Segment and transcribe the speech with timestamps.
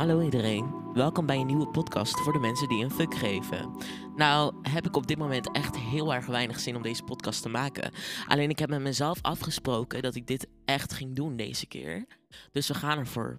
[0.00, 3.76] Hallo iedereen, welkom bij een nieuwe podcast voor de mensen die een fuck geven.
[4.16, 7.48] Nou, heb ik op dit moment echt heel erg weinig zin om deze podcast te
[7.48, 7.92] maken.
[8.26, 12.06] Alleen ik heb met mezelf afgesproken dat ik dit echt ging doen deze keer.
[12.50, 13.38] Dus we gaan ervoor.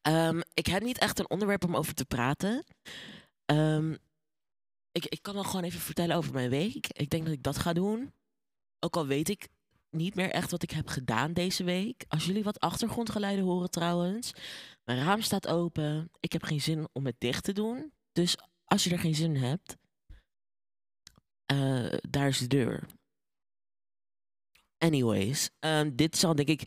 [0.00, 2.64] Ehm, ik heb niet echt een onderwerp om over te praten.
[3.44, 3.92] Ehm,
[4.92, 6.86] ik, ik kan wel gewoon even vertellen over mijn week.
[6.86, 8.12] Ik denk dat ik dat ga doen.
[8.78, 9.48] Ook al weet ik
[9.92, 12.04] niet meer echt wat ik heb gedaan deze week.
[12.08, 14.32] Als jullie wat achtergrondgeluiden horen trouwens.
[14.84, 16.10] Mijn raam staat open.
[16.20, 17.92] Ik heb geen zin om het dicht te doen.
[18.12, 19.76] Dus als je er geen zin in hebt,
[21.52, 22.86] uh, daar is de deur.
[24.78, 26.62] Anyways, um, dit zal denk ik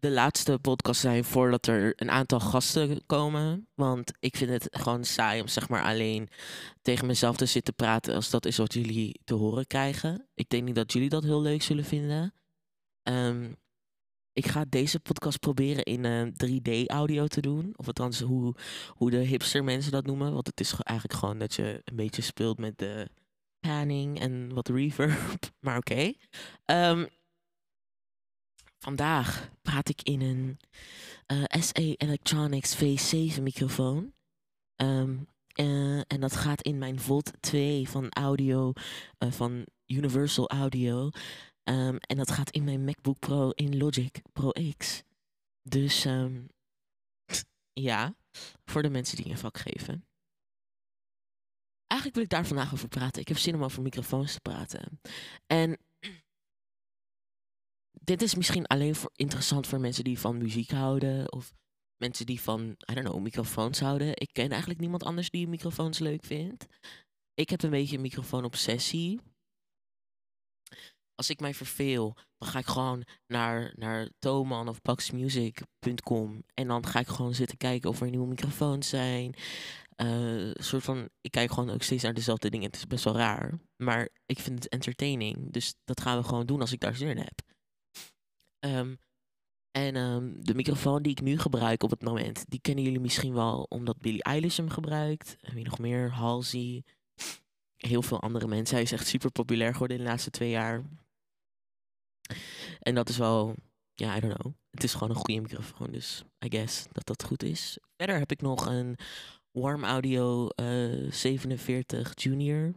[0.00, 3.68] de laatste podcast zijn voordat er een aantal gasten komen.
[3.74, 6.28] Want ik vind het gewoon saai om zeg maar alleen
[6.82, 10.26] tegen mezelf te zitten praten als dat is wat jullie te horen krijgen.
[10.34, 12.34] Ik denk niet dat jullie dat heel leuk zullen vinden.
[13.02, 13.56] Um,
[14.32, 17.72] ik ga deze podcast proberen in uh, eh, 3D-audio te doen.
[17.76, 18.54] Of althans, hoe,
[18.88, 20.32] hoe de hipster mensen dat noemen.
[20.32, 23.08] Want het is eigenlijk gewoon dat je een beetje speelt met de
[23.60, 25.18] panning en wat reverb.
[25.60, 26.12] Maar oké.
[26.66, 27.08] Um,
[28.80, 30.58] Vandaag praat ik in een
[31.32, 34.14] uh, eh, SE Electronics V7 microfoon.
[34.76, 38.72] Um, uh, en dat gaat in mijn Volt 2 van audio,
[39.18, 41.10] uh, van Universal Audio.
[41.64, 45.02] Um, en dat gaat in mijn MacBook Pro in Logic Pro X.
[45.62, 46.48] Dus um,
[47.72, 48.14] ja,
[48.64, 50.04] voor de mensen die een vak geven.
[51.86, 53.20] Eigenlijk wil ik daar vandaag over praten.
[53.20, 55.00] Ik heb zin om over microfoons te praten.
[55.46, 55.78] En
[58.04, 61.32] dit is misschien alleen voor, interessant voor mensen die van muziek houden.
[61.32, 61.52] Of
[61.96, 64.16] mensen die van, I don't know, microfoons houden.
[64.16, 66.66] Ik ken eigenlijk niemand anders die microfoons leuk vindt.
[67.34, 69.20] Ik heb een beetje een microfoon-obsessie.
[71.14, 76.42] Als ik mij verveel, dan ga ik gewoon naar, naar Thoman of paxmusic.com.
[76.54, 79.34] En dan ga ik gewoon zitten kijken of er nieuwe microfoons zijn.
[79.96, 82.66] Uh, soort van, ik kijk gewoon ook steeds naar dezelfde dingen.
[82.66, 83.60] Het is best wel raar.
[83.76, 85.52] Maar ik vind het entertaining.
[85.52, 87.40] Dus dat gaan we gewoon doen als ik daar zin in heb.
[88.60, 88.98] Um,
[89.70, 93.32] en um, de microfoon die ik nu gebruik op het moment, die kennen jullie misschien
[93.32, 95.36] wel omdat Billie Eilish hem gebruikt.
[95.40, 96.84] En wie nog meer, Halsey.
[97.76, 98.74] Heel veel andere mensen.
[98.74, 100.82] Hij is echt super populair geworden in de laatste twee jaar.
[102.78, 103.54] En dat is wel,
[103.94, 104.52] ja, I don't know.
[104.70, 107.78] Het is gewoon een goede microfoon, dus I guess dat dat goed is.
[107.96, 108.96] Verder heb ik nog een
[109.50, 112.74] Warm Audio uh, eh, 47 Junior.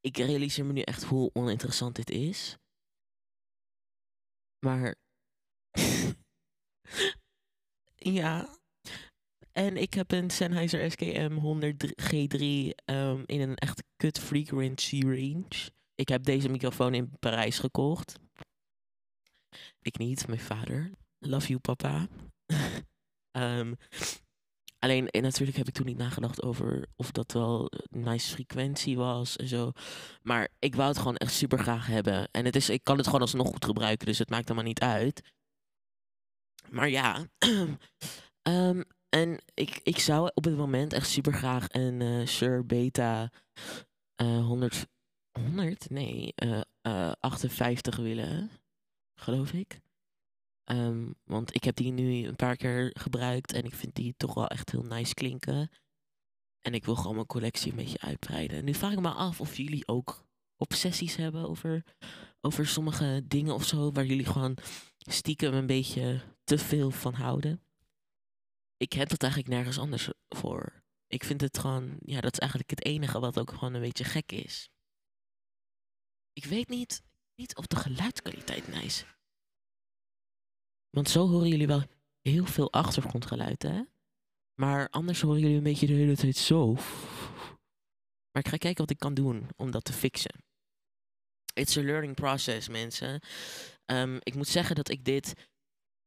[0.00, 2.58] Ik realiseer me nu echt hoe oninteressant dit is.
[4.60, 4.94] Maar.
[8.16, 8.58] ja.
[9.52, 12.40] En ik heb een Sennheiser SKM 100 G3
[12.84, 15.70] um, in een echt kut frequency range.
[15.94, 18.18] Ik heb deze microfoon in Parijs gekocht.
[19.80, 20.90] Ik niet, mijn vader.
[21.18, 22.08] Love you, papa.
[23.32, 23.76] um,
[24.80, 28.96] alleen, en natuurlijk heb ik toen niet nagedacht over of dat wel een nice frequentie
[28.96, 29.72] was en zo.
[30.22, 32.28] Maar ik wou het gewoon echt super graag hebben.
[32.30, 34.80] En het is, ik kan het gewoon alsnog goed gebruiken, dus het maakt helemaal niet
[34.80, 35.22] uit.
[36.68, 37.26] Maar ja.
[38.42, 38.84] um,
[39.20, 43.30] en ik, ik zou op het moment echt super graag een uh, Shure Beta
[44.22, 44.86] uh, 100
[45.30, 45.90] 100?
[45.90, 48.50] Nee, uh, uh, 58 willen,
[49.14, 49.80] geloof ik.
[50.70, 54.34] Um, want ik heb die nu een paar keer gebruikt en ik vind die toch
[54.34, 55.70] wel echt heel nice klinken.
[56.60, 58.64] En ik wil gewoon mijn collectie een beetje uitbreiden.
[58.64, 61.84] Nu vraag ik me af of jullie ook obsessies hebben over,
[62.40, 64.56] over sommige dingen of zo, waar jullie gewoon
[64.98, 67.62] stiekem een beetje te veel van houden.
[68.76, 70.82] Ik heb dat eigenlijk nergens anders voor.
[71.06, 74.04] Ik vind het gewoon, ja, dat is eigenlijk het enige wat ook gewoon een beetje
[74.04, 74.70] gek is.
[76.32, 77.02] Ik weet niet,
[77.34, 79.04] niet of de geluidskwaliteit nice.
[80.90, 81.82] Want zo horen jullie wel
[82.20, 83.82] heel veel achtergrondgeluid, hè?
[84.54, 86.74] Maar anders horen jullie een beetje de hele tijd zo.
[88.32, 90.44] Maar ik ga kijken wat ik kan doen om dat te fixen.
[91.54, 93.20] It's a learning process, mensen.
[93.86, 95.34] Um, ik moet zeggen dat ik dit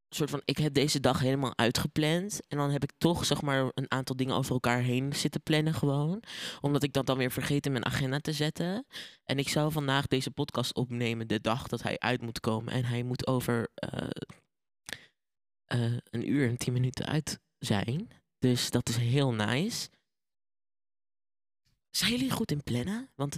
[0.09, 2.39] soort van, ik heb deze dag helemaal uitgepland.
[2.47, 5.73] En dan heb ik toch, zeg maar, een aantal dingen over elkaar heen zitten plannen
[5.73, 6.23] gewoon.
[6.61, 8.85] Omdat ik dat dan weer vergeet in mijn agenda te zetten.
[9.23, 12.73] En ik zou vandaag deze podcast opnemen de dag dat hij uit moet komen.
[12.73, 14.09] En hij moet over uh,
[15.73, 18.07] uh, een uur en tien minuten uit zijn.
[18.39, 19.89] Dus dat is heel nice.
[21.89, 23.09] Zijn jullie goed in plannen?
[23.15, 23.37] Want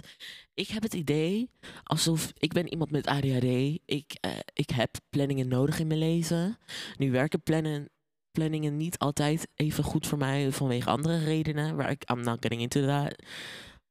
[0.54, 1.50] ik heb het idee
[1.82, 3.78] alsof ik ben iemand met ADHD.
[3.84, 6.58] Ik, uh, ik heb planningen nodig in mijn leven.
[6.96, 7.90] Nu werken plannen,
[8.30, 11.76] planningen niet altijd even goed voor mij vanwege andere redenen.
[11.76, 13.22] Waar ik, I'm not getting into that.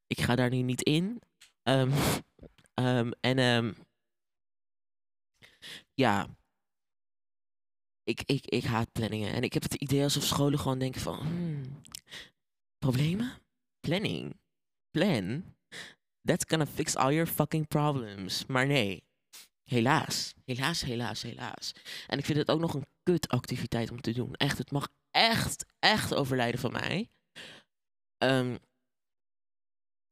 [0.08, 1.22] Ik ga daar nu niet in.
[1.64, 1.92] Um,
[2.76, 3.76] um, en um,
[5.94, 6.28] ja,
[8.06, 9.34] ik, ik, ik haat planningen.
[9.34, 11.18] En ik heb het idee alsof scholen gewoon denken van...
[11.18, 11.82] hmm,
[12.78, 13.34] problemen?
[13.80, 14.40] Planning.
[14.92, 15.44] Plan.
[16.22, 18.46] That's gonna fix all your fucking problems.
[18.46, 19.04] Maar nee.
[19.64, 20.34] Helaas.
[20.46, 21.72] Helaas, helaas, helaas.
[22.08, 24.34] En ik vind het ook nog een kutactiviteit om te doen.
[24.34, 27.10] Echt, het mag echt, echt overlijden van mij.
[28.18, 28.58] Ehm,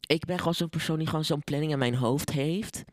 [0.08, 2.84] ik ben gewoon zo'n persoon die gewoon zo'n planning in mijn hoofd heeft.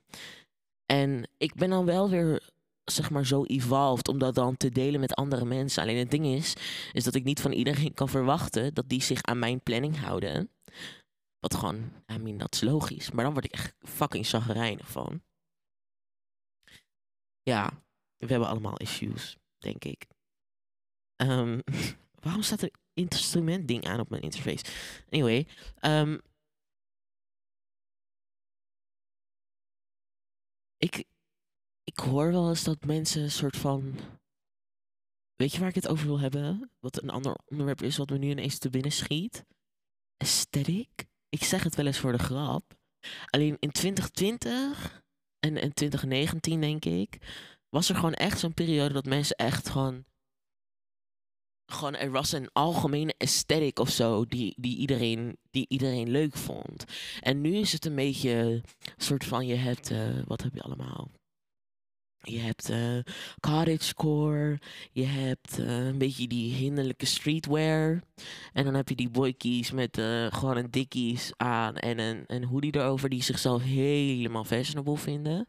[0.87, 2.51] En ik ben dan wel weer,
[2.91, 5.83] zeg maar, zo evolved om dat dan te delen met andere mensen.
[5.83, 6.55] Alleen het ding is,
[6.93, 10.51] is dat ik niet van iedereen kan verwachten dat die zich aan mijn planning houden.
[11.39, 13.11] Wat gewoon, I mean, dat is logisch.
[13.11, 15.23] Maar dan word ik echt fucking zagrijnig van.
[17.43, 17.71] Ja,
[18.17, 20.07] we hebben allemaal issues, denk ik.
[21.17, 21.61] Ehm,
[22.25, 24.65] waarom staat er instrument ding aan op mijn interface?
[25.11, 25.47] Anyway,
[25.77, 26.19] ehm,
[30.77, 31.05] ik,
[31.91, 33.95] ik hoor wel eens dat mensen een soort van.
[35.37, 36.71] Weet je waar ik het over wil hebben?
[36.79, 39.45] Wat een ander onderwerp is wat me nu ineens te binnen schiet.
[40.17, 41.07] Aesthetic.
[41.29, 42.79] Ik zeg het wel eens voor de grap.
[43.27, 45.03] Alleen in 2020
[45.39, 47.19] en in 2019, denk ik,
[47.69, 50.05] was er gewoon echt zo'n periode dat mensen echt gewoon.
[51.73, 56.85] Gewoon, er was een algemene aesthetic of zo die, die, iedereen, die iedereen leuk vond.
[57.21, 58.65] En nu is het een beetje een
[58.97, 59.91] soort van: je hebt.
[59.91, 61.11] eh, wat heb je allemaal?
[62.23, 62.99] Je hebt eh
[63.41, 64.59] cottagecore,
[64.93, 68.03] je hebt eh, een beetje die hinderlijke streetwear.
[68.53, 72.45] En dan heb je die boykies met eh, gewoon een dickies aan en een, een
[72.45, 75.47] hoodie erover die zichzelf helemaal fashionable vinden.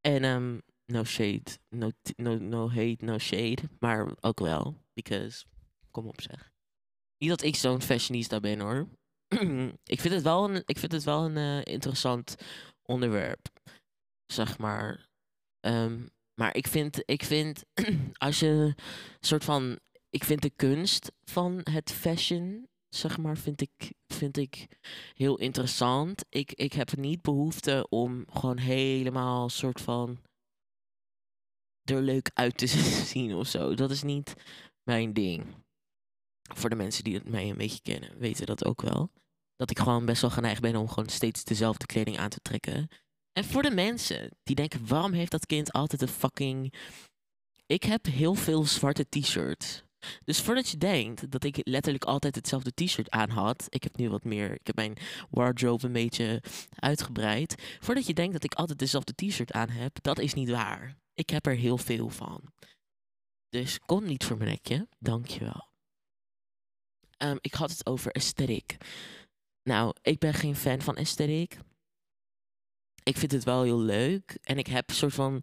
[0.00, 5.44] En ehm no shade, no, no, no hate, no shade, maar ook wel, because,
[5.90, 6.52] kom op zeg.
[7.18, 8.88] Niet dat ik zo'n fashionista ben hoor.
[9.94, 12.34] ik vind het wel een, ik vind het wel een interessant
[12.82, 13.48] onderwerp,
[14.26, 15.09] zeg maar.
[15.60, 17.64] Ehm, maar ik vind, ik vind
[18.26, 18.74] als je
[19.20, 19.78] soort van,
[20.10, 24.66] ik vind de kunst van het fashion, zeg maar, vind ik, vind ik
[25.14, 26.24] heel interessant.
[26.28, 30.18] Ik, ik heb niet behoefte om gewoon helemaal soort van
[31.90, 32.66] er leuk uit te
[33.12, 33.74] zien of zo.
[33.74, 34.34] Dat is niet
[34.82, 35.46] mijn ding.
[36.54, 39.10] Voor de mensen die mij een beetje kennen, weten dat ook wel.
[39.56, 42.88] Dat ik gewoon best wel geneigd ben om gewoon steeds dezelfde kleding aan te trekken.
[43.32, 46.74] En voor de mensen die denken, waarom heeft dat kind altijd een fucking...
[47.66, 49.82] Ik heb heel veel zwarte t-shirts.
[50.24, 53.66] Dus voordat je denkt dat ik letterlijk altijd hetzelfde t-shirt aan had.
[53.68, 54.96] Ik heb nu wat meer, ik heb mijn
[55.30, 57.76] wardrobe een beetje uitgebreid.
[57.80, 60.96] Voordat je denkt dat ik altijd dezelfde t-shirt aan heb, dat is niet waar.
[61.14, 62.52] Ik heb er heel veel van.
[63.48, 65.68] Dus kom niet voor mijn nekje, dankjewel.
[67.16, 68.76] Ehm ik had het over aesthetic.
[69.62, 71.58] Nou, ik ben geen fan van aesthetic.
[73.02, 74.38] Ik vind het wel heel leuk.
[74.42, 75.42] En ik heb een soort van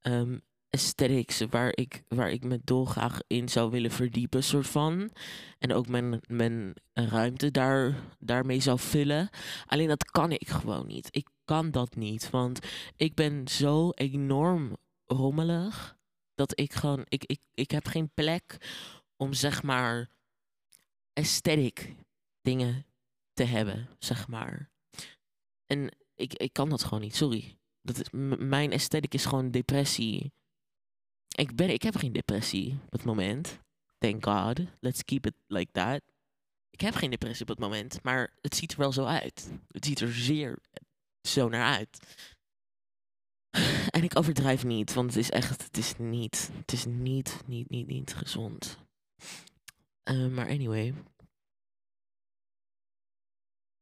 [0.00, 0.36] ehm
[0.70, 5.10] aesthetics waar ik, waar ik me dolgraag in zou willen verdiepen, soort van.
[5.58, 9.28] En ook mijn, mijn ruimte daar, daarmee zou vullen.
[9.66, 11.08] Alleen dat kan ik gewoon niet.
[11.10, 12.58] Ik kan dat niet, want
[12.96, 14.76] ik ben zo enorm
[15.06, 15.98] rommelig
[16.34, 18.56] dat ik gewoon, ik, ik, ik heb geen plek
[19.16, 20.08] om zeg maar
[21.12, 21.94] aesthetic
[22.42, 22.86] dingen
[23.32, 24.70] te hebben, zeg maar.
[25.66, 25.90] En
[26.20, 27.58] ik, ik kan dat gewoon niet, sorry.
[27.82, 28.06] Dat is,
[28.38, 30.32] mijn aesthetic is gewoon depressie.
[31.28, 33.58] Ik, ben, ik heb geen depressie op het moment.
[33.98, 34.60] Thank God.
[34.80, 36.02] Let's keep it like that.
[36.70, 39.50] Ik heb geen depressie op het moment, maar het ziet er wel zo uit.
[39.68, 40.58] Het ziet er zeer
[41.22, 42.26] zo naar uit.
[43.90, 47.70] En ik overdrijf niet, want het is echt, het is niet, het is niet, niet,
[47.70, 48.78] niet, niet gezond.
[50.02, 50.94] Eh, maar anyway.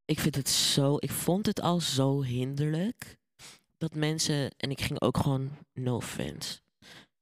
[0.09, 3.17] Ik vind het zo, ik vond het al zo hinderlijk
[3.77, 6.59] dat mensen, en ik ging ook gewoon no offense.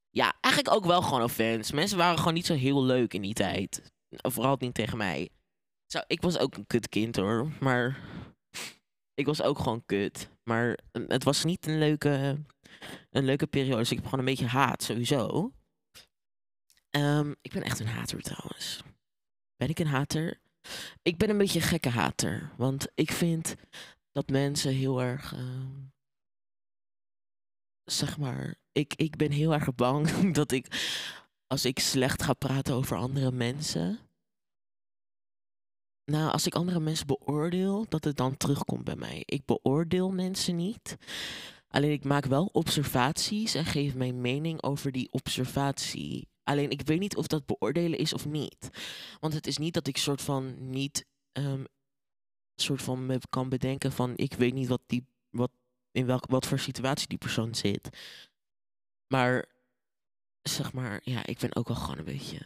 [0.10, 1.76] Ja, eigenlijk ook wel gewoon offense.
[1.76, 3.92] Mensen waren gewoon niet zo heel leuk in die tijd.
[4.10, 5.30] Vooral niet tegen mij.
[5.86, 8.00] Zo, ik was ook een kutkind hoor, maar
[9.14, 10.30] ik was ook gewoon kut.
[10.44, 12.44] Maar eh, het was niet een leuke,
[13.10, 13.78] een leuke periode.
[13.78, 15.52] Dus ik heb gewoon een beetje haat sowieso.
[16.90, 18.84] Ehm, ik ben echt een hater trouwens.
[19.56, 20.40] Ben ik een hater?
[21.02, 22.52] Ik ben een beetje gekke hater.
[22.58, 23.56] Want ik vind
[24.12, 25.34] dat mensen heel erg.
[25.34, 25.72] ehm,
[27.84, 28.56] zeg maar.
[28.72, 30.10] Ik, ik ben heel erg bang
[30.40, 30.68] dat ik.
[31.48, 34.00] Als ik slecht ga praten over andere mensen.
[36.12, 39.24] Nou, als ik andere mensen beoordeel, dat het dan terugkomt bij mij.
[39.26, 40.98] Ik beoordeel mensen niet.
[41.68, 46.28] Alleen ik maak wel observaties en geef mijn mening over die observatie.
[46.48, 48.70] Alleen ik weet niet of dat beoordelen is of niet.
[49.20, 51.64] Want het is niet dat ik soort van niet ehm,
[52.56, 55.52] soort van me kan bedenken van ik weet niet wat die wat
[55.92, 57.90] in welk wat voor situatie die persoon zit.
[59.08, 59.46] Maar
[60.42, 62.40] zeg maar, ja, ik ben ook wel gewoon een beetje.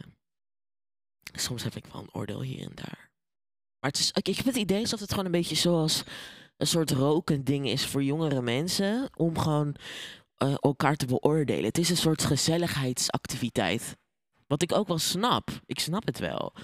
[1.32, 3.10] Soms heb ik wel een oordeel hier en daar.
[3.80, 6.02] Maar het is, ik, ik heb het idee alsof het gewoon een beetje zoals
[6.56, 9.10] een soort rokend ding is voor jongere mensen.
[9.16, 9.76] Om gewoon
[10.42, 11.64] eh, elkaar te beoordelen.
[11.64, 13.96] Het is een soort gezelligheidsactiviteit.
[14.46, 15.50] Wat ik ook wel snap.
[15.66, 16.54] Ik snap het wel.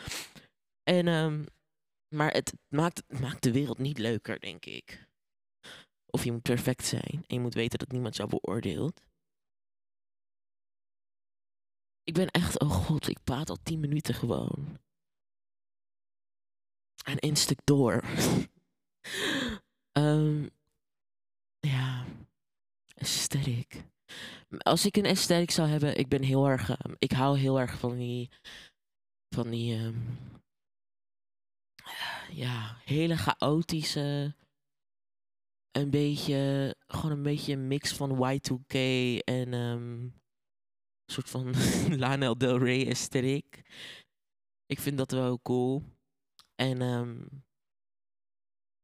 [0.82, 1.44] En, ehm,
[2.14, 5.06] maar het maakt, het maakt de wereld niet leuker, denk ik.
[6.06, 7.25] Of je moet perfect zijn.
[7.26, 9.00] En je moet weten dat niemand jou beoordeelt.
[12.02, 14.78] Ik ben echt, oh god, ik praat al tien minuten gewoon.
[17.04, 18.04] En één stuk door.
[19.92, 20.49] Ja,
[22.99, 23.85] aesthetic.
[24.59, 27.78] Als ik een aesthetic zou hebben, ik ben heel erg, ehm, ik hou heel erg
[27.78, 28.31] van die,
[29.35, 30.00] van die, ehm,
[32.31, 34.35] ja, hele chaotische,
[35.71, 38.75] een beetje, gewoon een beetje een mix van Y2K
[39.25, 40.14] en een
[41.07, 41.55] soort van
[42.02, 43.62] Lana Del Rey aesthetic.
[44.67, 45.83] Ik vind dat wel cool.
[46.55, 46.81] En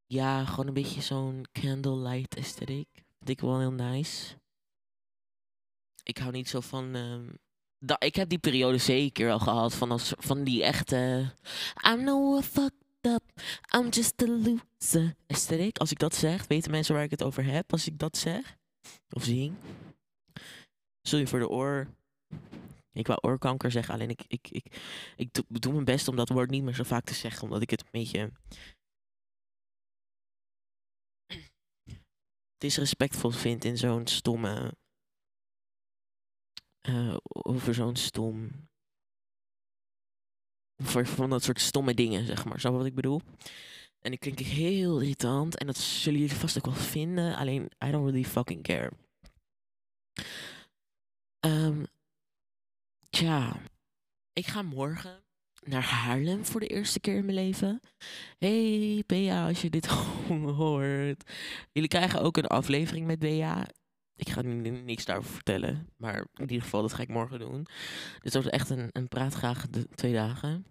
[0.05, 3.04] ja, gewoon een beetje zo'n candlelight aesthetic.
[3.25, 4.35] Vind ik wel heel nice.
[6.03, 6.91] Ik hou niet zo van.
[7.79, 11.31] Da ik heb die periode zeker al gehad van, als, van die echte.
[11.87, 13.23] I'm no fucked up,
[13.75, 15.77] I'm just a loser aesthetic.
[15.77, 18.57] Als ik dat zeg, weten mensen waar ik het over heb als ik dat zeg?
[19.09, 19.55] Of zing?
[21.01, 21.87] Sorry voor de oor.
[22.91, 24.65] Ik wou oorkanker zeggen, alleen ik, ik, ik,
[25.15, 27.69] ik doe mijn best om dat woord niet meer zo vaak te zeggen, omdat ik
[27.69, 28.31] het een beetje
[32.57, 34.77] disrespectvol vind in zo'n stomme.
[36.89, 38.67] Uh, over zo'n stom.
[40.83, 42.59] Voor van dat soort stomme dingen, zeg maar.
[42.59, 43.21] Zo wat ik bedoel?
[43.99, 45.57] En ik klink heel irritant.
[45.57, 47.35] En dat zullen jullie vast ook wel vinden.
[47.35, 48.91] Alleen, I don't really fucking care.
[51.39, 51.87] Um,
[53.09, 53.61] tja,
[54.33, 55.24] ik ga morgen
[55.67, 57.79] naar Haarlem voor de eerste keer in mijn leven.
[58.37, 59.85] Hey Bea, als je dit
[60.57, 61.31] hoort.
[61.71, 63.67] Jullie krijgen ook een aflevering met Bea.
[64.15, 65.89] Ik ga niks daarover vertellen.
[65.97, 67.67] Maar in ieder geval, dat ga ik morgen doen.
[68.19, 70.65] Dus dat wordt echt een, een praatgraag de twee dagen.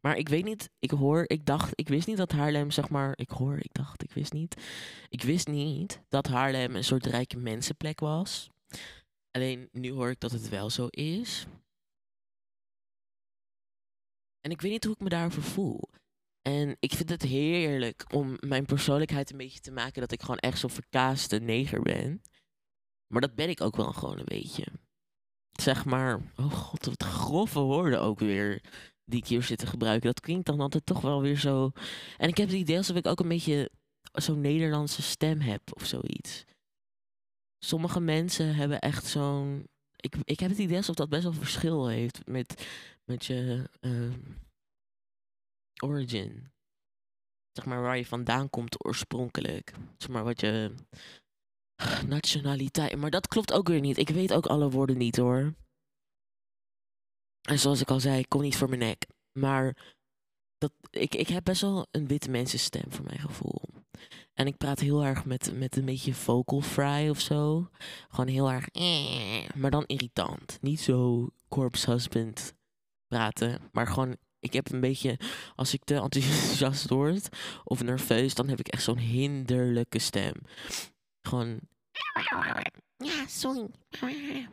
[0.00, 3.12] Maar ik weet niet, ik hoor, ik dacht, ik wist niet dat Haarlem, zeg maar,
[3.16, 4.62] ik hoor, ik dacht, ik wist niet.
[5.08, 8.50] Ik wist niet dat Haarlem een soort rijke mensenplek was.
[9.30, 11.46] Alleen nu hoor ik dat het wel zo is.
[14.40, 15.88] En ik weet niet hoe ik me daarover voel.
[16.42, 20.38] En ik vind het heerlijk om mijn persoonlijkheid een beetje te maken dat ik gewoon
[20.38, 22.22] echt zo'n verkaaste neger ben.
[23.12, 24.64] Maar dat ben ik ook wel gewoon een beetje.
[25.52, 28.60] Zeg maar, oh god, wat grove woorden ook weer
[29.04, 30.06] die ik hier zit te gebruiken.
[30.06, 31.70] Dat klinkt dan altijd toch wel weer zo.
[32.16, 33.70] En ik heb het idee alsof ik ook een beetje
[34.12, 36.44] zo'n Nederlandse stem heb of zoiets.
[37.64, 39.68] Sommige mensen hebben echt zo'n.
[39.96, 42.66] Ik, ik heb het idee alsof dat best wel verschil heeft met,
[43.08, 44.14] met je uh,
[45.82, 46.50] origin.
[47.52, 49.72] Zeg maar waar je vandaan komt oorspronkelijk.
[49.96, 50.74] Zeg maar wat je
[52.06, 52.96] nationaliteit.
[52.96, 53.98] Maar dat klopt ook weer niet.
[53.98, 55.54] Ik weet ook alle woorden niet hoor.
[57.48, 59.06] En zoals ik al zei, ik kom niet voor mijn nek.
[59.38, 59.94] Maar
[60.58, 63.62] dat, ik, ik heb best wel een witte mensenstem voor mijn gevoel.
[64.34, 67.68] En ik praat heel erg met, met een beetje vocal fry of zo.
[68.08, 68.68] Gewoon heel erg.
[69.60, 70.58] Maar dan irritant.
[70.60, 72.56] Niet zo corpse husband
[73.08, 73.60] praten.
[73.72, 74.16] Maar gewoon.
[74.40, 75.18] Ik heb een beetje.
[75.54, 77.28] Als ik te enthousiast word
[77.64, 80.34] of nerveus, dan heb ik echt zo'n hinderlijke stem.
[81.28, 81.60] Gewoon.
[82.96, 84.48] Ja, sorry.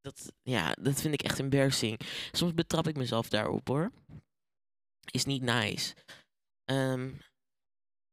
[0.00, 2.00] Dat, ja, dat vind ik echt embarrassing.
[2.32, 3.92] Soms betrap ik mezelf daarop hoor.
[5.10, 5.94] Is niet nice.
[6.64, 7.20] Um,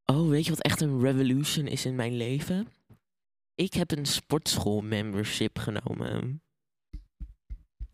[0.05, 2.67] Oh, weet je wat echt een revolution is in mijn leven?
[3.55, 6.43] Ik heb een sportschool membership genomen.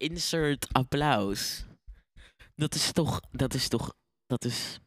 [0.01, 1.65] Insert applaus.
[2.55, 4.79] Dat is toch, dat is toch, dat is,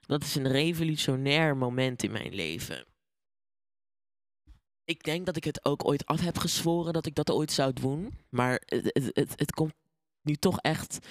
[0.00, 2.86] dat is een revolutionair moment in mijn leven.
[4.84, 7.72] Ik denk dat ik het ook ooit af heb gezworen dat ik dat ooit zou
[7.72, 8.18] doen.
[8.30, 9.74] Maar het, het, het, het komt
[10.22, 11.06] nu toch echt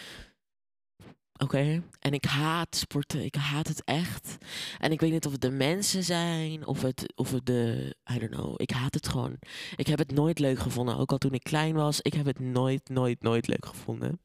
[1.38, 1.84] Oké.
[2.00, 3.24] En ik haat sporten.
[3.24, 4.38] Ik haat het echt.
[4.78, 7.96] En ik weet niet of het de mensen zijn of het, of het de.
[8.12, 8.62] I don't know.
[8.62, 9.38] Ik haat het gewoon.
[9.76, 10.98] Ik heb het nooit leuk gevonden.
[10.98, 12.02] Ook al toen ik klein was.
[12.02, 14.20] Ik heb het nooit, nooit, nooit leuk gevonden.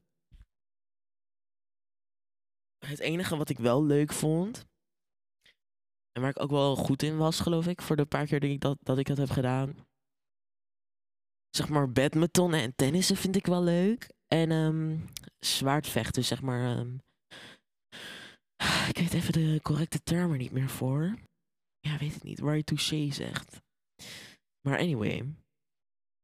[2.79, 4.67] Het enige wat ik wel leuk vond.
[6.13, 7.83] En waar ik ook wel goed in was, geloof ik.
[7.83, 9.87] Voor de paar keer dat ik dat, dat, ik dat heb gedaan.
[11.51, 14.17] Zeg maar badminton en tennissen vind ik wel leuk.
[14.29, 15.05] En um,
[15.39, 16.79] zwaardvechten, zeg maar.
[16.79, 17.01] Um,
[18.91, 21.15] ik weet even de correcte termen niet meer voor.
[21.81, 22.41] Ja, weet het niet.
[22.41, 23.61] Waar je touché zegt.
[24.61, 25.35] Maar anyway.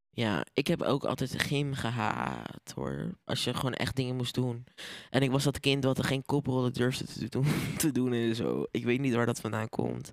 [0.09, 3.17] Ja, ik heb ook altijd gym gehaat hoor.
[3.23, 4.65] Als je gewoon echt dingen moest doen.
[5.09, 7.45] En ik was dat kind wat er geen koprollen durfde te doen,
[7.77, 8.65] te doen en zo.
[8.71, 10.11] Ik weet niet waar dat vandaan komt.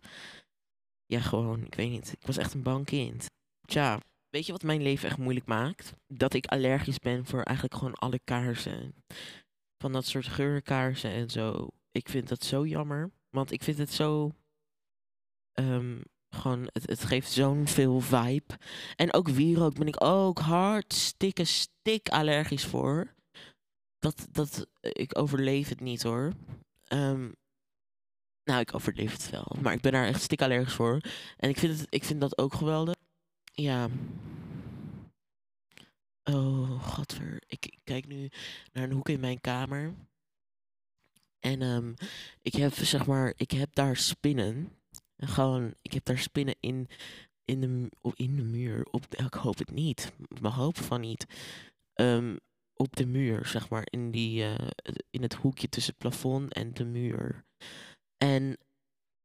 [1.07, 2.13] Ja, gewoon, ik weet niet.
[2.13, 3.27] Ik was echt een bang kind.
[3.67, 4.01] Tja,
[4.33, 5.93] weet je wat mijn leven echt moeilijk maakt?
[6.07, 8.95] Dat ik allergisch ben voor eigenlijk gewoon alle kaarsen.
[9.79, 11.69] Van dat soort geurkaarsen en zo.
[11.91, 13.11] Ik vind dat zo jammer.
[13.31, 14.33] Want ik vind het zo.
[15.53, 16.01] ehm,
[16.35, 18.59] gewoon, het, het geeft zo'n veel vibe.
[18.97, 23.15] En ook wierook ben ik ook hartstikke stik allergisch voor.
[23.99, 26.33] Dat, dat, ik overleef het niet hoor.
[26.85, 27.31] Ehm,
[28.45, 29.57] nou, ik overleef het wel.
[29.63, 31.01] Maar ik ben daar echt stik allergisch voor.
[31.37, 33.02] En ik vind, het, ik vind dat ook geweldig.
[33.55, 33.89] Ja.
[36.25, 37.43] Oh, godver.
[37.47, 38.31] Ik, ik kijk nu
[38.73, 39.95] naar een hoek in mijn kamer.
[41.39, 41.93] En ehm,
[42.43, 44.73] ik heb, zeg maar, ik heb daar spinnen.
[45.17, 46.89] En gewoon, ik heb daar spinnen in,
[47.45, 48.85] in, de, in de muur.
[48.91, 50.13] Op, ik hoop het niet.
[50.29, 51.27] Ik hoop van niet.
[51.93, 52.37] Ehm,
[52.75, 53.87] op de muur, zeg maar.
[53.91, 54.69] In, die, eh,
[55.11, 57.45] in het hoekje tussen het plafond en de muur.
[58.17, 58.59] En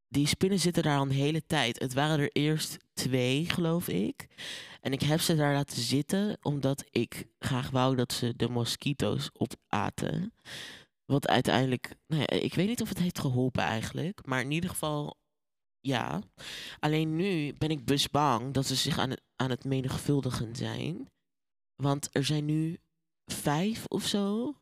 [0.07, 1.79] die spinnen zitten daar al een hele tijd.
[1.79, 4.27] Het waren er eerst twee, geloof ik.
[4.81, 9.29] En ik heb ze daar laten zitten omdat ik graag wou dat ze de mosquito's
[9.33, 10.33] opaten.
[11.05, 14.25] Wat uiteindelijk, nou ja, ik weet niet of het heeft geholpen eigenlijk.
[14.25, 15.17] Maar in ieder geval,
[15.79, 16.21] ja.
[16.79, 21.09] Alleen nu ben ik dus bang dat ze zich aan het, aan het menigvuldigen zijn.
[21.75, 22.77] Want er zijn nu
[23.25, 24.55] vijf of zo.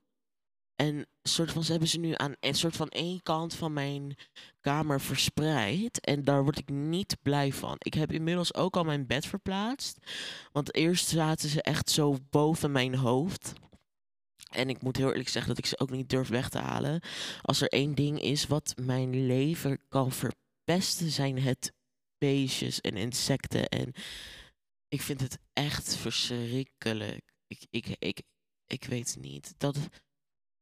[0.76, 4.16] En soort van, ze hebben ze nu aan een soort van één kant van mijn
[4.60, 6.00] kamer verspreid.
[6.00, 7.76] En daar word ik niet blij van.
[7.78, 9.98] Ik heb inmiddels ook al mijn bed verplaatst.
[10.52, 13.54] Want eerst zaten ze echt zo boven mijn hoofd.
[14.52, 17.02] En ik moet heel eerlijk zeggen dat ik ze ook niet durf weg te halen.
[17.42, 21.74] Als er één ding is wat mijn leven kan verpesten, zijn het
[22.18, 23.68] beestjes en insecten.
[23.68, 23.92] En
[24.88, 27.34] ik vind het echt verschrikkelijk.
[27.48, 28.22] Ik, ik, ik,
[28.68, 29.54] ik weet niet.
[29.58, 29.78] Dat,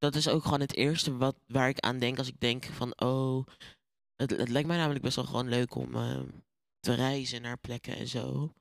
[0.04, 3.02] dat is ook gewoon het eerste wat, waar ik aan denk als ik denk van,
[3.02, 3.46] oh,
[4.16, 6.22] het, het lijkt mij namelijk best wel gewoon leuk om eh,
[6.80, 8.54] te reizen naar plekken en zo.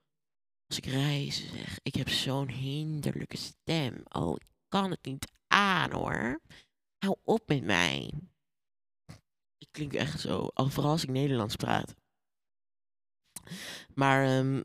[0.67, 4.03] Als ik reis, zeg, ik heb zo'n hinderlijke stem.
[4.09, 6.41] Oh, ik kan het niet aan hoor.
[6.99, 8.13] Hou op met mij.
[9.59, 11.95] Ik klink echt zo, al vooral als ik Nederlands praat.
[13.95, 14.63] Maar ehm,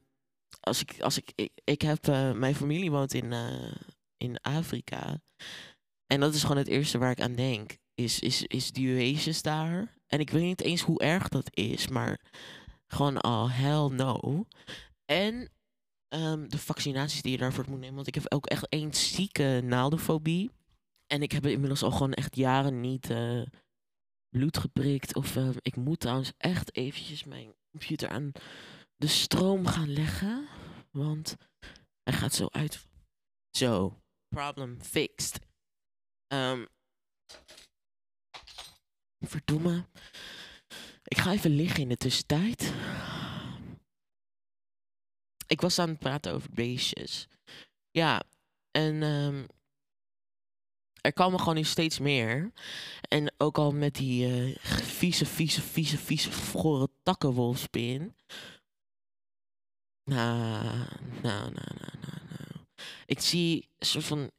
[0.60, 3.76] als ik, als ik, ik, ik heb, eh, mijn familie woont in, eh,
[4.18, 5.22] in Afrika.
[6.08, 7.78] En dat is gewoon het eerste waar ik aan denk.
[7.94, 9.98] Is, is, is die daar.
[10.08, 12.20] En ik weet niet eens hoe erg dat is, maar
[12.88, 14.46] gewoon al hell no.
[15.06, 15.50] En
[16.08, 17.96] ehm, de vaccinaties die je daarvoor moet nemen.
[17.96, 20.52] Want ik heb ook echt één zieke naaldenfobie.
[21.08, 23.42] En ik heb inmiddels al gewoon echt jaren niet eh,
[24.30, 25.16] bloed geprikt.
[25.16, 28.32] Of eh, ik moet trouwens echt eventjes mijn computer aan
[28.96, 30.48] de stroom gaan leggen.
[30.92, 31.36] Want
[32.04, 32.88] hij gaat zo uit.
[33.58, 35.47] Zo, problem fixed.
[36.28, 36.66] Ehm
[39.20, 39.86] verdomme.
[41.04, 42.74] Ik ga even liggen in de tussentijd.
[45.48, 47.28] Ik was aan het praten over beestjes.
[47.92, 48.24] Ja,
[48.72, 49.46] en ehm,
[51.02, 52.52] er komen gewoon nu steeds meer.
[53.02, 58.16] En ook al met die eh, vieze, vieze, vieze, vieze, gore takkenwolfspin.
[60.04, 60.78] Nou,
[61.22, 62.66] nou, nou, nou, nou.
[63.06, 64.32] Ik zie een soort van...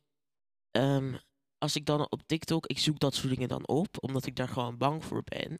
[0.70, 1.16] ehm,
[1.58, 4.48] als ik dan op TikTok, ik zoek dat soort dingen dan op, omdat ik daar
[4.48, 5.58] gewoon bang voor ben.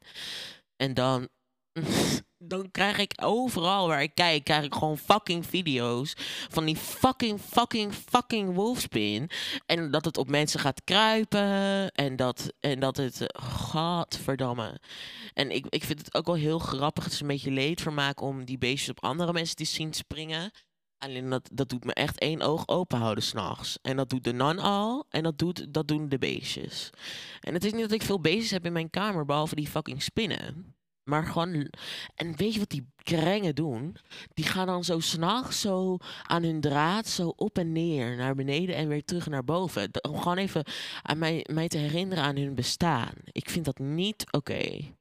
[0.75, 1.27] En dan,
[2.37, 6.13] dan krijg ik overal waar ik kijk, krijg ik gewoon fucking video's
[6.49, 9.29] van die fucking, fucking, fucking wolfspin.
[9.65, 14.79] En dat het op mensen gaat kruipen en dat, en dat het, gadverdamme.
[15.33, 18.45] En ik, ik vind het ook wel heel grappig, het is een beetje leedvermaak om
[18.45, 20.51] die beestjes op andere mensen te zien springen.
[20.99, 23.79] Alleen dat, dat doet me echt één oog open houden s'nachts.
[23.81, 25.05] En dat doet de nan al.
[25.09, 26.89] En dat, doet, dat doen de beestjes.
[27.41, 30.03] En het is niet dat ik veel beestjes heb in mijn kamer, behalve die fucking
[30.03, 30.75] spinnen.
[31.03, 31.67] Maar gewoon.
[32.15, 33.95] En weet je wat die krengen doen?
[34.33, 38.15] Die gaan dan zo s'nachts zo aan hun draad zo op en neer.
[38.15, 39.89] Naar beneden en weer terug naar boven.
[40.01, 40.63] Om gewoon even
[41.01, 43.13] aan mij, mij te herinneren aan hun bestaan.
[43.25, 44.97] Ik vind dat niet oké.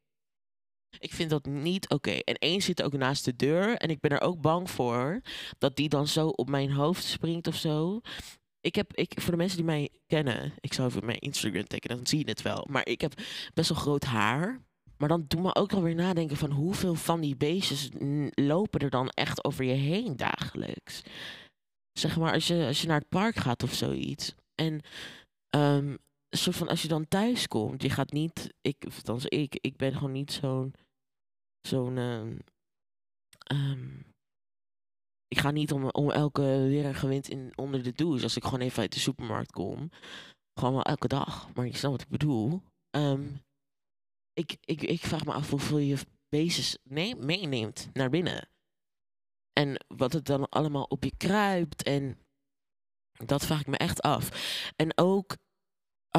[0.99, 2.11] Ik vind dat niet oké.
[2.11, 3.77] En één zit ook naast de deur.
[3.77, 5.21] En ik ben er ook bang voor
[5.59, 8.01] dat die dan zo op mijn hoofd springt of zo.
[8.61, 11.97] Ik heb, ik, voor de mensen die mij kennen, ik zal even mijn Instagram tekenen,
[11.97, 12.67] dan zie je het wel.
[12.71, 13.13] Maar ik heb
[13.55, 14.61] best wel groot haar.
[14.97, 17.89] Maar dan doe me ook alweer nadenken van hoeveel van die beestjes
[18.31, 21.03] lopen er dan echt over je heen dagelijks.
[21.93, 24.35] Zeg maar, als je, als je naar het park gaat of zoiets.
[24.55, 24.81] En
[25.51, 25.97] ehm,
[26.31, 29.93] soort van als je dan thuis komt, je gaat niet, ik, althans ik, ik ben
[29.93, 30.75] gewoon niet zo'n,
[31.61, 32.37] zo'n, ehm,
[33.39, 33.99] ehm,
[35.29, 38.61] ik ga niet om, om elke een gewind in onder de douche als ik gewoon
[38.61, 39.91] even uit de supermarkt kom.
[40.59, 41.55] Gewoon wel elke dag.
[41.55, 42.63] Maar je snapt wat ik bedoel.
[42.91, 43.27] Ehm,
[44.33, 48.49] ik, ik, ik vraag me af hoeveel je basis neem, meeneemt naar binnen.
[49.53, 51.83] En wat het dan allemaal op je kruipt.
[51.83, 52.19] En
[53.25, 54.31] dat vraag ik me echt af.
[54.77, 55.37] En ook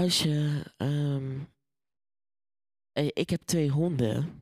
[0.04, 0.64] als je.
[0.78, 1.40] ehm,
[2.92, 4.42] eh, ik heb twee honden.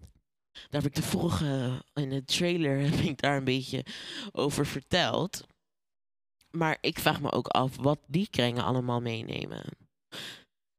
[0.51, 1.83] Daar heb ik de vorige.
[1.93, 3.85] In de trailer heb ik daar een beetje
[4.31, 5.47] over verteld.
[6.51, 9.63] Maar ik vraag me ook af wat die kringen allemaal meenemen.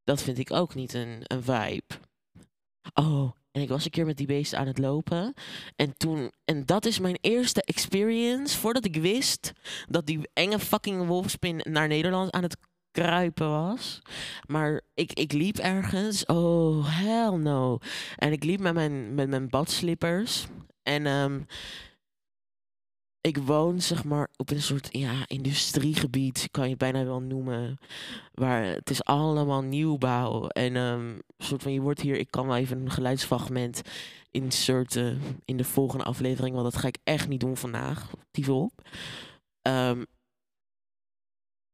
[0.05, 1.95] Dat vind ik ook niet een, een vibe.
[2.95, 5.35] Oh, en ik was een keer met die beesten aan het lopen.
[5.77, 6.33] En toen.
[6.45, 8.59] En dat is mijn eerste experience.
[8.59, 9.53] Voordat ik wist
[9.87, 12.57] dat die enge fucking wolfspin naar Nederland aan het
[12.91, 14.03] kruipen was.
[14.47, 16.27] Maar ik, ik liep ergens.
[16.27, 17.79] Oh, hell no.
[18.17, 20.47] En ik liep met mijn, met mijn badslippers.
[20.83, 21.41] En ehm,
[23.21, 27.79] ik woon zeg maar op een soort ja, industriegebied, kan je bijna wel noemen.
[28.33, 30.47] Waar het is allemaal nieuwbouw.
[30.47, 33.83] En ehm, soort van, je wordt hier, ik kan wel even een geluidsfragment
[34.31, 36.55] inserten in de volgende aflevering.
[36.55, 38.11] Want dat ga ik echt niet doen vandaag.
[38.31, 38.73] Die op.
[39.63, 40.05] Ehm,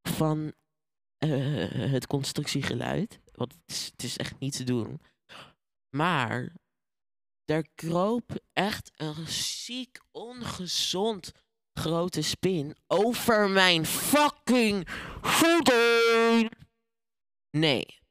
[0.08, 0.52] van
[1.30, 3.20] eh, het constructiegeluid.
[3.32, 5.00] Want het is, het is echt niet te doen.
[5.96, 6.52] Maar
[7.44, 11.32] er kroop echt een ziek ongezond
[11.72, 14.88] grote spin over mijn fucking
[15.20, 16.48] voeten.
[17.50, 18.02] Nee.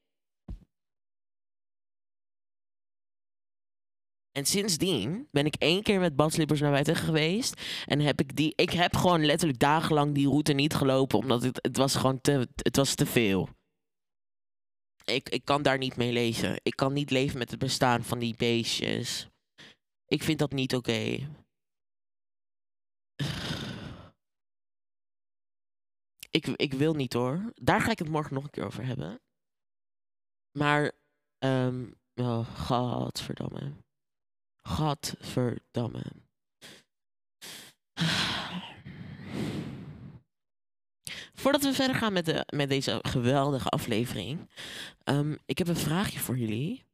[4.34, 7.62] En sindsdien ben ik één keer met badslippers naar buiten geweest.
[7.86, 8.54] En heb ik die.
[8.56, 11.18] Ik heb gewoon letterlijk dagenlang die route niet gelopen.
[11.18, 13.50] Omdat het, het was gewoon te, het was te veel.
[15.06, 16.60] Ik, ik kan daar niet mee leven.
[16.64, 19.28] Ik kan niet leven met het bestaan van die beestjes.
[20.06, 21.30] Ik vind dat niet oké.
[26.30, 27.52] Ik, ik wil niet hoor.
[27.54, 29.22] Daar ga ik het morgen nog een keer over hebben.
[30.58, 30.92] Maar,
[31.38, 33.83] ehm oh, gadverdamme.
[34.64, 36.04] Gadverdamme.
[41.34, 44.50] Voordat we verder gaan met, de, met deze geweldige aflevering.
[45.04, 46.86] ehm, ik heb een vraagje voor jullie.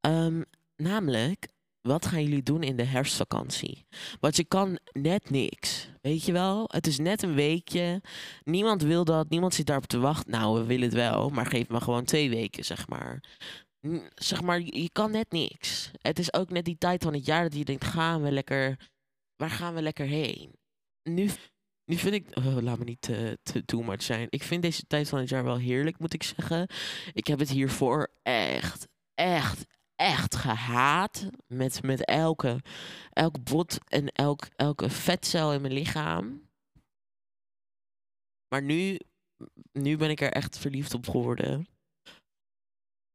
[0.00, 0.42] Ehm,
[0.76, 1.48] namelijk,
[1.80, 3.86] wat gaan jullie doen in de herfstvakantie?
[4.20, 5.88] Want je kan net niks.
[6.00, 6.64] Weet je wel?
[6.72, 8.02] Het is net een weekje.
[8.44, 9.28] Niemand wil dat.
[9.28, 10.30] Niemand zit daarop te wachten.
[10.30, 11.30] Nou, we willen het wel.
[11.30, 13.22] Maar geef me gewoon twee weken, zeg maar.
[14.14, 15.90] Zeg maar, je kan net niks.
[16.00, 18.90] Het is ook net die tijd van het jaar dat je denkt, gaan we lekker...
[19.36, 20.52] Waar gaan we lekker heen?
[21.02, 21.30] Nu,
[21.84, 22.36] nu vind ik...
[22.36, 24.26] oh, laat me niet te, te too much zijn.
[24.30, 26.68] Ik vind deze tijd van het jaar wel heerlijk, moet ik zeggen.
[27.12, 31.28] Ik heb het hiervoor echt, echt, echt gehaat.
[31.46, 32.62] Met, met elke,
[33.10, 36.48] elk bot en elk, elke vetcel in mijn lichaam.
[38.48, 38.98] Maar nu,
[39.72, 41.66] nu ben ik er echt verliefd op geworden.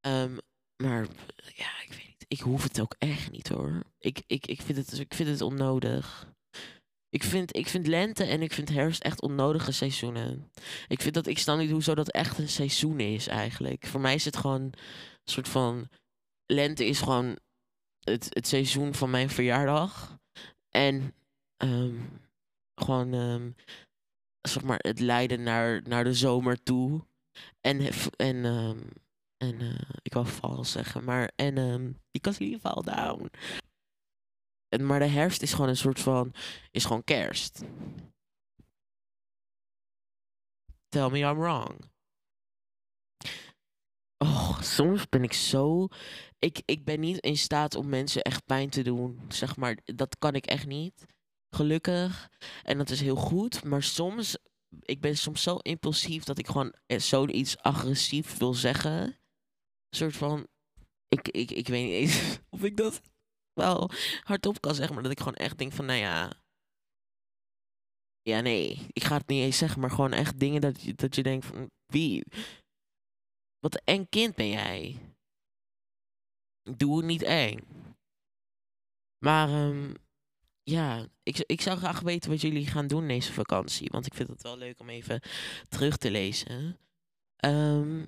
[0.02, 0.38] Ehm,
[0.82, 1.08] maar
[1.56, 2.26] ja, ik weet niet.
[2.28, 3.84] Ik hoef het ook echt niet hoor.
[4.00, 6.30] Ik, ik, ik, vind, het, ik vind het onnodig.
[7.10, 10.52] Ik vind, ik vind lente en ik vind herfst echt onnodige seizoenen.
[10.88, 13.86] Ik vind dat, ik snap niet hoezo dat echt een seizoen is eigenlijk.
[13.88, 14.74] Voor mij is het gewoon een
[15.24, 15.90] soort van...
[16.46, 17.38] Lente is gewoon
[18.00, 20.20] het, het seizoen van mijn verjaardag.
[20.70, 21.14] En
[21.58, 21.96] ehm,
[22.76, 23.52] gewoon, ehm,
[24.42, 27.06] zeg maar, het leiden naar, naar de zomer toe.
[27.62, 28.80] En, en, ehm,
[29.42, 33.30] en eh, ik wou vals zeggen, maar en um, because you fall down.
[34.70, 36.34] En, maar de herfst is gewoon een soort van,
[36.72, 37.64] is gewoon kerst.
[40.90, 41.90] Tell me I'm wrong.
[44.18, 45.88] Oh, soms ben ik zo.
[46.40, 49.20] Ik, ik ben niet in staat om mensen echt pijn te doen.
[49.28, 51.06] Zeg maar, dat kan ik echt niet.
[51.50, 52.30] Gelukkig.
[52.64, 53.64] En dat is heel goed.
[53.64, 54.38] Maar soms.
[54.80, 59.21] Ik ben soms zo impulsief dat ik gewoon eh, zoiets agressief wil zeggen.
[59.96, 60.48] Soort van.
[61.08, 63.02] Ik, ik, ik weet niet eens of ik dat
[63.54, 63.90] wel
[64.24, 64.94] hardop kan zeggen.
[64.94, 66.34] Maar dat ik gewoon echt denk van, nou ja.
[68.22, 68.88] Ja, nee.
[68.88, 69.82] Ik ga het niet eens zeggen.
[69.82, 71.70] Maar gewoon echt dingen dat je, dat je denkt van.
[71.86, 72.24] Wie?
[73.60, 74.98] Wat een eng kind ben jij.
[76.78, 77.60] Doe het niet eng.
[79.26, 79.94] Maar ehm,
[80.64, 83.90] ja, ik, ik zou graag weten wat jullie gaan doen deze vakantie.
[83.92, 85.22] Want ik vind het wel leuk om even
[85.70, 86.80] terug te lezen.
[87.36, 88.06] Ehm,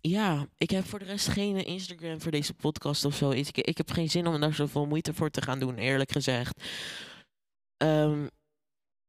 [0.00, 3.30] ja, ik heb voor de rest geen Instagram voor deze podcast of zo.
[3.30, 6.64] Ik, heb geen zin om daar zoveel moeite voor te gaan doen, eerlijk gezegd.
[7.76, 8.22] Ehm,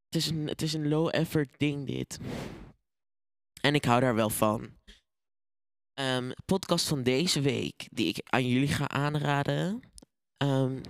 [0.05, 2.19] het, is een, het is een low-effort ding, dit.
[3.61, 4.79] En ik hou daar wel van.
[5.93, 9.81] Ehm, podcast van deze week, die ik aan jullie ga aanraden.
[10.37, 10.81] ehm,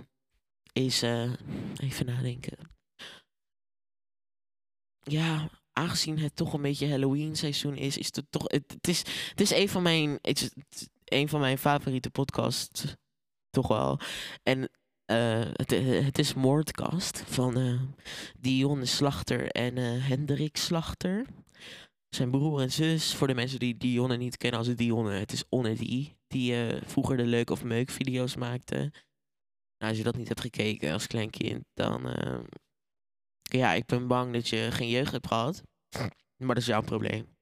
[0.72, 1.32] is, uh,
[1.76, 2.58] even nadenken.
[5.00, 8.44] Ja, aangezien het toch een beetje Halloween seizoen is, is het toch.
[8.46, 10.18] Het, is, het is een van mijn.
[11.04, 12.96] Een van mijn favoriete podcasts.
[13.50, 14.00] Toch wel.
[14.42, 14.58] En
[15.06, 15.70] uh, het,
[16.04, 17.80] het, is Moordkast van uh,
[18.38, 21.26] Dionne Slachter en uh, Hendrik Slachter.
[22.08, 23.14] Zijn broer en zus.
[23.14, 25.12] Voor de mensen die Dionne niet kennen als Dionne.
[25.12, 26.16] Het is Onne die.
[26.26, 26.54] Die
[26.84, 28.76] vroeger de leuk of meuk video's maakte.
[29.78, 32.06] Nou, als je dat niet hebt gekeken als klein kind, dan
[33.52, 35.62] ja, ik ben bang dat je geen jeugd hebt gehad.
[36.36, 37.36] Maar dat is jouw probleem.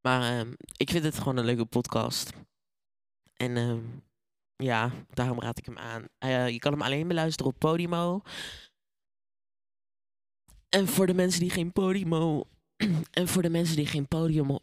[0.00, 2.32] Maar uh, ik vind het gewoon een leuke podcast.
[3.36, 3.78] En uh,
[4.56, 6.04] ja, daarom raad ik hem aan.
[6.18, 8.22] Uh, je kan hem alleen beluisteren op Podimo.
[10.68, 12.48] En voor de mensen die geen Podimo...
[13.10, 14.58] en voor de mensen die geen Podimo...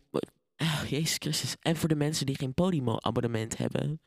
[0.57, 1.55] Oh, Jezus Christus.
[1.59, 4.01] En voor de mensen die geen Podimo-abonnement hebben...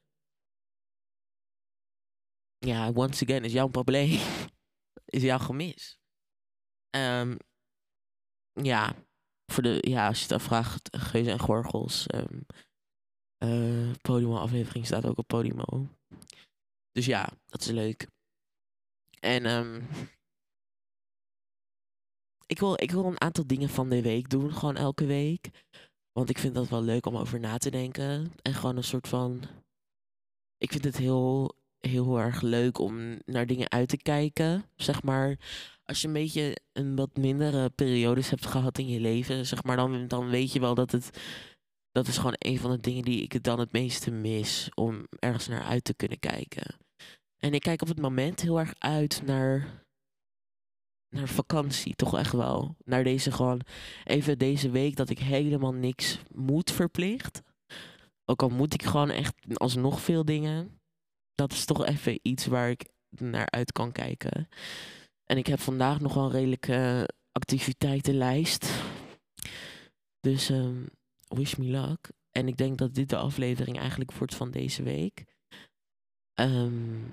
[2.59, 4.19] Ja, once again is jouw probleem.
[5.05, 5.99] is jouw gemis.
[6.91, 7.37] Um,
[8.53, 8.95] ja,
[9.53, 12.07] voor de, ja, als je het afvraagt, Geuze en Gorgels.
[12.15, 12.47] Um,
[13.45, 15.89] uh, Podimo-aflevering staat ook op Podimo.
[16.93, 18.09] Dus ja, dat is leuk.
[19.21, 19.89] En um,
[22.53, 25.51] ik, wil, ik wil een aantal dingen van de week doen, gewoon elke week.
[26.13, 28.33] Want ik vind dat wel leuk om over na te denken.
[28.43, 29.43] En gewoon een soort van.
[30.59, 31.56] Ik vind het heel
[31.87, 34.65] heel erg leuk om naar dingen uit te kijken.
[34.77, 35.39] Zeg maar,
[35.85, 39.77] als je een beetje een wat mindere periodes hebt gehad in je leven, zeg maar,
[39.77, 41.11] dan, dan weet je wel dat het.
[41.91, 44.69] Dat is gewoon een van de dingen die ik dan het meeste mis.
[44.75, 46.77] Om ergens naar uit te kunnen kijken.
[47.37, 49.85] En ik kijk op het moment heel erg uit naar.
[51.09, 52.77] Naar vakantie, toch echt wel.
[52.85, 53.61] Naar deze gewoon.
[54.05, 57.43] Even deze week dat ik helemaal niks moet verplicht.
[58.25, 60.81] Ook al moet ik gewoon echt alsnog veel dingen
[61.37, 64.49] dat is toch even iets waar ik naar uit kan kijken.
[65.25, 68.71] En ik heb vandaag nog wel een redelijke activiteitenlijst.
[70.21, 70.89] Dus um,
[71.29, 72.11] wish me luck.
[72.31, 75.25] En ik denk dat dit de aflevering eigenlijk wordt van deze week.
[76.41, 77.11] Um,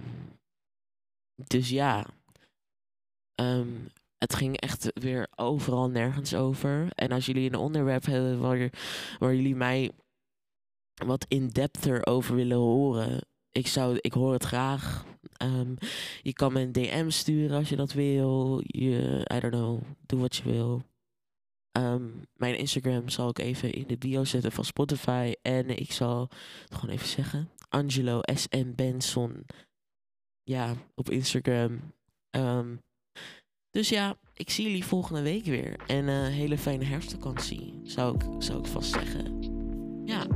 [1.36, 2.06] dus ja.
[3.42, 6.92] Um, het ging echt weer overal nergens over.
[6.96, 8.70] En als jullie een onderwerp hebben waar,
[9.20, 9.92] waar jullie mij
[10.94, 13.22] wat in-depther over willen horen,
[13.54, 15.06] ik, zou, ik hoor het graag.
[15.44, 15.78] Um,
[16.22, 18.62] je kan me een DM sturen als je dat wil.
[18.66, 20.82] Je, I don't know, doe wat je wil.
[21.78, 25.34] Um, mijn Instagram zal ik even in de bio zetten van Spotify.
[25.42, 26.30] En ik zal
[26.70, 27.50] gewoon even zeggen.
[27.70, 28.74] Angelo S.M.
[28.76, 29.46] Benson.
[30.44, 31.94] Ja, op Instagram.
[32.36, 32.82] Um,
[33.70, 35.76] dus ja, ik zie jullie volgende week weer.
[35.88, 39.42] En een uh, hele fijne herfstvakantie, zou ik, zou ik vast zeggen.
[40.06, 40.28] Ja.